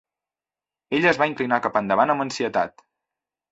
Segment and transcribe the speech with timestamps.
[0.99, 2.85] Ella es va inclinar cap endavant amb ansietat.